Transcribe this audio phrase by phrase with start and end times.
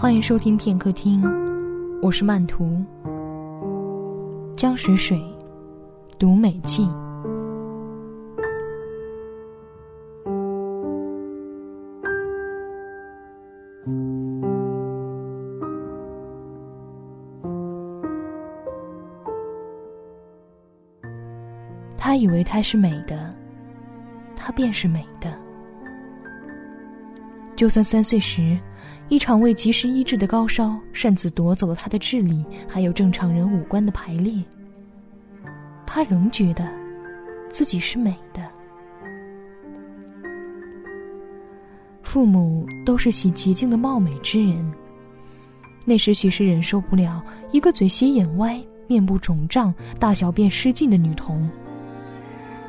[0.00, 1.22] 欢迎收听片刻听，
[2.00, 2.82] 我是曼图。
[4.56, 5.22] 江水水，
[6.18, 6.88] 读美记。
[21.98, 23.28] 他以为她是美的，
[24.34, 25.39] 她便是美的。
[27.60, 28.58] 就算三岁时，
[29.10, 34.42] 一场未及时医治的高烧擅自夺走了他的智力，还有正常人五官的排列，
[35.84, 36.66] 他仍觉得
[37.50, 38.42] 自己是美的。
[42.02, 44.72] 父母都是洗洁净的貌美之人，
[45.84, 51.46] 那时许是忍受不了一个嘴斜眼歪、面部肿胀、大小便失禁的女童。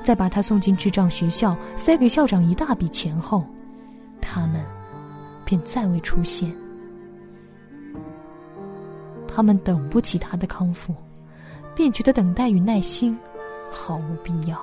[0.03, 3.45] 在把她送进智障学校，塞给校长一大笔钱后，
[4.19, 4.61] 他们。
[5.51, 6.49] 便再未出现。
[9.27, 10.95] 他们等不起他的康复，
[11.75, 13.17] 便觉得等待与耐心
[13.69, 14.57] 毫无必要。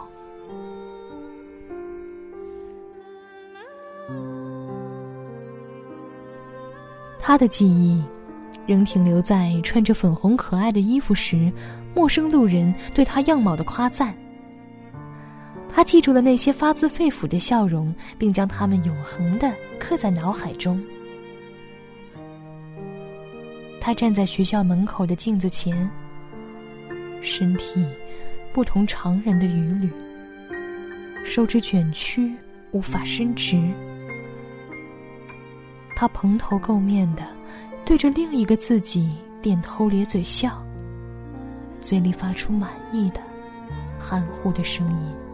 [7.18, 8.02] 他的记忆
[8.66, 11.52] 仍停留在穿着粉红可爱的衣服时，
[11.94, 14.16] 陌生路人对他样貌的夸赞。
[15.78, 20.82] 他记住了那些发自肺腑的笑容，并将它们永恒的刻在脑海中。
[23.80, 25.88] 他站在学校门口的镜子前，
[27.22, 27.86] 身体
[28.52, 29.88] 不同常人的余缕，
[31.24, 32.34] 手指卷曲，
[32.72, 33.56] 无法伸直。
[35.94, 37.22] 他蓬头垢面的
[37.84, 40.60] 对着另一个自己点头咧嘴笑，
[41.80, 43.20] 嘴里发出满意的、
[43.96, 45.27] 含糊的声音。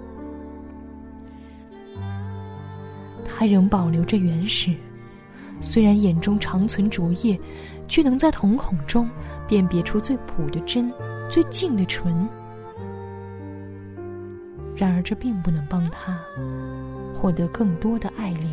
[3.37, 4.73] 他仍保留着原始，
[5.61, 7.39] 虽然眼中常存浊液，
[7.89, 9.11] 却能在瞳孔中
[9.49, 10.93] 辨别出最朴的真、
[11.29, 12.15] 最静的纯。
[14.77, 16.19] 然而，这并不能帮他
[17.13, 18.51] 获得更多的爱恋，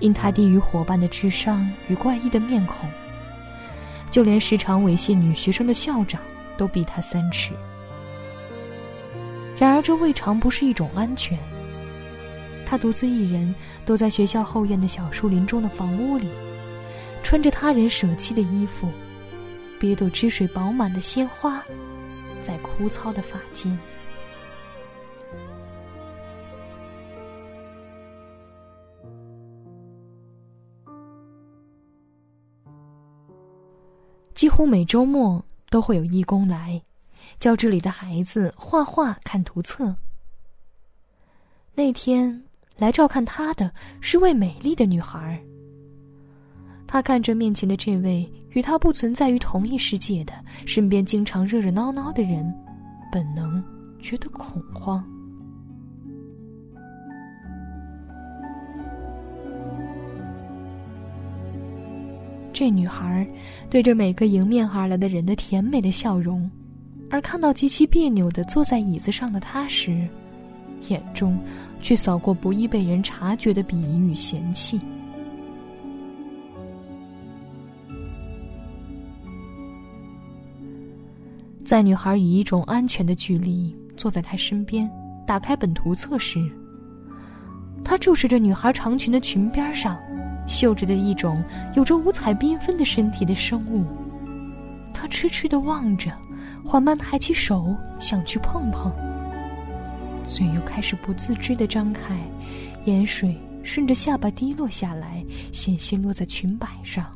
[0.00, 2.88] 因他低于伙伴的智商与怪异的面孔，
[4.10, 6.20] 就连时常猥亵女学生的校长
[6.56, 7.54] 都比他三尺。
[9.58, 11.38] 然而，这未尝不是一种安全。
[12.66, 16.28] 他独自一人躲在学校后院的小树林中的房屋里，
[17.22, 18.88] 穿着他人舍弃的衣服，
[19.78, 21.62] 别朵汁水饱满的鲜花，
[22.40, 23.78] 在枯糙的发间。
[34.34, 36.82] 几乎每周末都会有义工来。
[37.38, 39.94] 教这里的孩子画画、看图册。
[41.74, 42.42] 那天
[42.76, 43.70] 来照看他的
[44.00, 45.40] 是位美丽的女孩。
[46.86, 50.32] 他看着面前的这位与他不存在于同一世界的、
[50.64, 52.54] 身边经常热热闹闹的人，
[53.10, 53.62] 本能
[54.00, 55.04] 觉得恐慌。
[62.52, 63.28] 这女孩
[63.68, 66.50] 对着每个迎面而来的人的甜美的笑容。
[67.08, 70.06] 而看到极其别扭的坐在椅子上的他时，
[70.88, 71.38] 眼中
[71.80, 74.80] 却扫过不易被人察觉的鄙夷与嫌弃。
[81.64, 84.88] 在女孩以一种安全的距离坐在他身边，
[85.26, 86.40] 打开本图册时，
[87.84, 89.96] 他注视着女孩长裙的裙边上
[90.46, 91.42] 绣着的一种
[91.74, 93.84] 有着五彩缤纷的身体的生物，
[94.92, 96.12] 他痴痴的望着。
[96.64, 98.92] 缓慢抬起手，想去碰碰，
[100.24, 102.18] 嘴又开始不自知的张开，
[102.84, 107.06] 盐水顺着下巴滴落下来，险些落在裙摆上。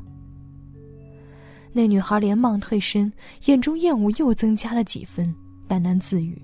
[1.73, 3.11] 那女孩连忙退身，
[3.45, 5.33] 眼中厌恶又增加了几分，
[5.69, 6.41] 喃喃自语：“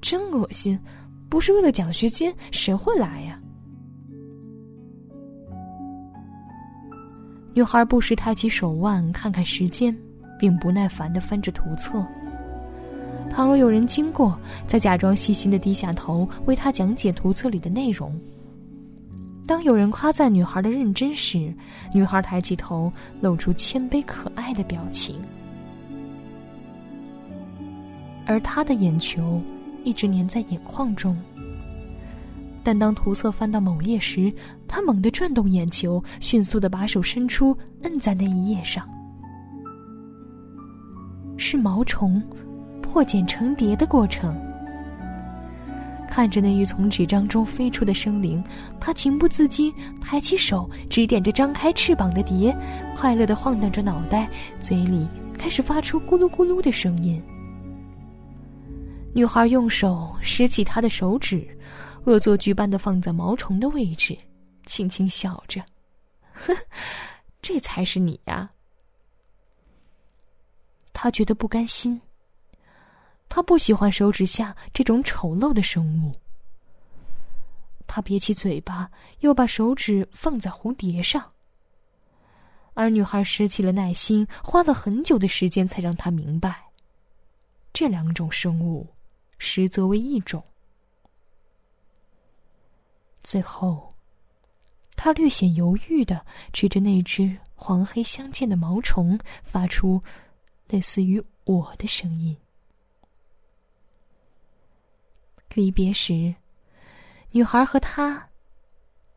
[0.00, 0.78] 真恶心，
[1.28, 3.38] 不是为了奖学金，谁会来呀？”
[7.54, 9.94] 女孩不时抬起手腕，看看时间。
[10.42, 12.04] 并不耐烦地翻着图册。
[13.30, 14.36] 倘若有人经过，
[14.66, 18.12] 再假装细心地低下头为他讲解图册里的内容。
[19.46, 21.54] 当有人夸赞女孩的认真时，
[21.94, 25.14] 女孩抬起头，露出谦卑可爱的表情。
[28.26, 29.40] 而他的眼球
[29.84, 31.16] 一直粘在眼眶中。
[32.64, 34.32] 但当图册翻到某页时，
[34.66, 38.84] 他猛地转动眼球，迅速地把手伸出，摁在那一页上。
[41.36, 42.22] 是毛虫
[42.82, 44.34] 破茧成蝶的过程。
[46.08, 48.44] 看着那欲从纸张中飞出的生灵，
[48.78, 52.54] 他情不自禁抬起手指点着张开翅膀的蝶，
[52.94, 54.28] 快乐地晃荡着脑袋，
[54.60, 55.08] 嘴里
[55.38, 57.22] 开始发出咕噜咕噜的声音。
[59.14, 61.48] 女孩用手拾起他的手指，
[62.04, 64.16] 恶作剧般的放在毛虫的位置，
[64.66, 65.62] 轻轻笑着
[66.32, 66.54] ：“呵，
[67.40, 68.50] 这才是你呀。”
[71.02, 72.00] 他觉得不甘心。
[73.28, 76.14] 他不喜欢手指下这种丑陋的生物。
[77.88, 78.88] 他瘪起嘴巴，
[79.18, 81.28] 又把手指放在蝴蝶上。
[82.74, 86.66] 而女孩失去了耐心，花了很久的时间才让他明白，
[87.72, 88.86] 这两种生物
[89.38, 90.40] 实则为一种。
[93.24, 93.92] 最后，
[94.94, 100.00] 他略显犹豫的指着那只黄黑相间的毛虫，发出
[100.72, 102.34] 类似于“我的”声音。
[105.52, 106.34] 离别时，
[107.30, 108.26] 女孩和他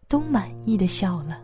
[0.10, 1.42] 都满意的笑了。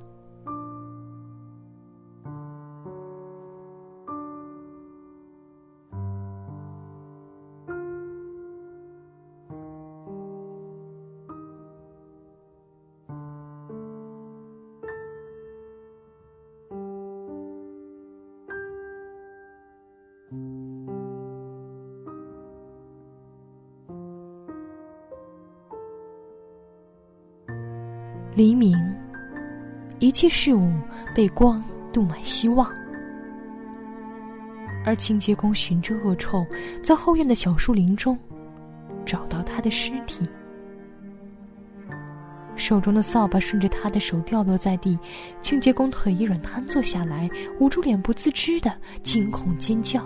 [28.42, 28.76] 黎明，
[30.00, 30.74] 一切事物
[31.14, 32.68] 被光镀满希望，
[34.84, 36.44] 而清洁工循着恶臭，
[36.82, 38.18] 在后院的小树林中
[39.06, 40.28] 找到他的尸体。
[42.56, 44.98] 手中的扫把顺着他的手掉落在地，
[45.40, 47.30] 清洁工腿一软瘫坐下来，
[47.60, 50.04] 捂住脸不自知的惊恐尖叫。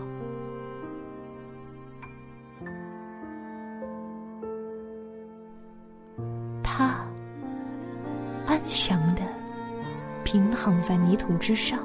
[6.62, 7.05] 他
[8.56, 9.22] 安详的
[10.24, 11.78] 平躺在泥土之上，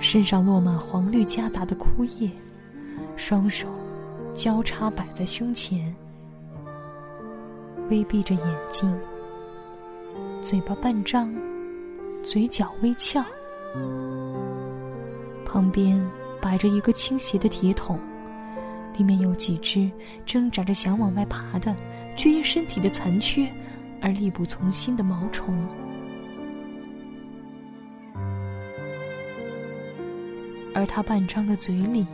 [0.00, 2.28] 身上落满黄绿夹杂的枯叶，
[3.14, 3.68] 双手
[4.34, 5.94] 交叉摆在胸前，
[7.90, 8.92] 微闭着眼睛，
[10.42, 11.32] 嘴巴半张，
[12.24, 13.24] 嘴角微翘。
[15.46, 16.04] 旁边
[16.40, 18.00] 摆着一个倾斜的铁桶，
[18.98, 19.88] 里面有几只
[20.26, 21.72] 挣扎着想往外爬的，
[22.16, 23.48] 却因身体的残缺。
[24.02, 25.54] 而力不从心的毛虫，
[30.74, 32.06] 而他半张的嘴里，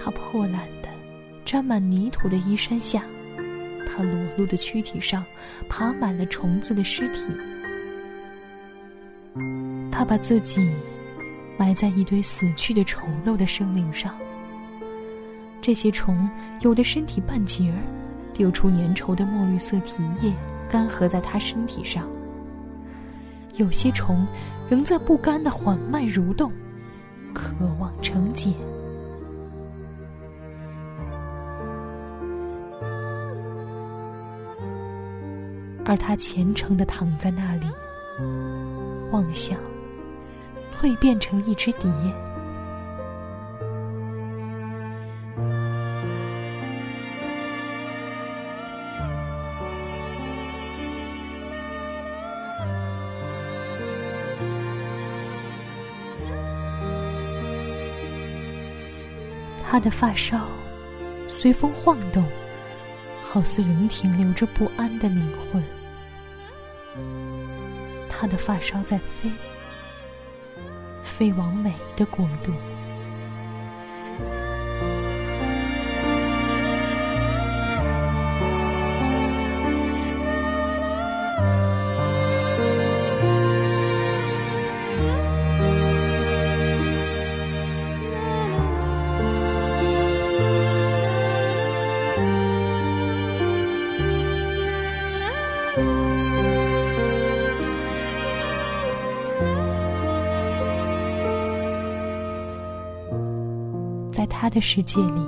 [0.00, 0.88] 他破烂的、
[1.44, 3.04] 沾满泥土的衣衫下，
[3.86, 5.24] 他裸露的躯体上
[5.68, 7.30] 爬满了虫子的尸体。
[9.92, 10.68] 他把自己
[11.56, 14.12] 埋在一堆死去的丑陋的生灵上。
[15.60, 16.28] 这些虫
[16.60, 17.78] 有的身体半截儿，
[18.34, 20.32] 丢出粘稠的墨绿色体液。
[20.72, 22.08] 干涸在他身体上，
[23.56, 24.26] 有些虫
[24.70, 26.50] 仍在不甘的缓慢蠕动，
[27.34, 28.54] 渴望成茧。
[35.84, 37.66] 而他虔诚的躺在那里，
[39.10, 39.58] 妄想
[40.80, 41.90] 蜕变成一只蝶。
[59.72, 60.46] 她的发梢
[61.26, 62.22] 随风晃动，
[63.22, 65.64] 好似仍停留着不安的灵魂。
[68.06, 69.30] 她的发梢在飞，
[71.02, 72.52] 飞往美的国度。
[104.42, 105.24] 他的世界里，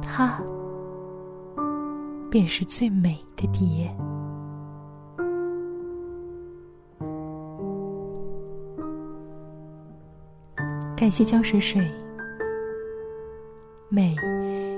[0.00, 0.42] 他
[2.30, 3.86] 便是最美的蝶。
[10.96, 11.86] 感谢江水水，
[13.90, 14.16] 美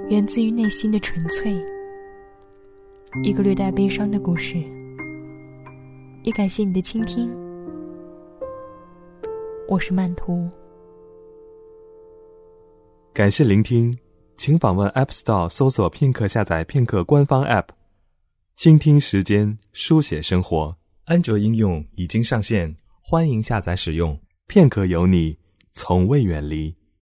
[0.09, 1.57] 源自于内心的纯粹。
[3.23, 4.61] 一个略带悲伤的故事，
[6.25, 7.31] 也感谢你的倾听。
[9.69, 10.51] 我是曼图。
[13.17, 13.97] 感谢聆听，
[14.37, 17.69] 请访问 App Store 搜索片刻，下载片刻官方 App，
[18.57, 20.77] 倾听时间，书写生活。
[21.07, 24.21] 安卓应用已经上线，欢迎下载使用。
[24.47, 25.35] 片刻有你，
[25.73, 26.77] 从未远离。